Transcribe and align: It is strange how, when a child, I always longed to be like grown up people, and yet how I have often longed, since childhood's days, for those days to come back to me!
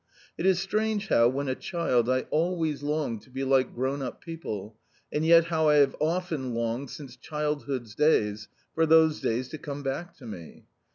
It 0.35 0.47
is 0.47 0.59
strange 0.59 1.09
how, 1.09 1.29
when 1.29 1.47
a 1.47 1.53
child, 1.53 2.09
I 2.09 2.21
always 2.31 2.81
longed 2.81 3.21
to 3.21 3.29
be 3.29 3.43
like 3.43 3.71
grown 3.75 4.01
up 4.01 4.19
people, 4.19 4.75
and 5.13 5.23
yet 5.23 5.45
how 5.45 5.69
I 5.69 5.75
have 5.75 5.95
often 5.99 6.55
longed, 6.55 6.89
since 6.89 7.15
childhood's 7.15 7.93
days, 7.93 8.47
for 8.73 8.87
those 8.87 9.19
days 9.21 9.47
to 9.49 9.59
come 9.59 9.83
back 9.83 10.15
to 10.15 10.25
me! 10.25 10.65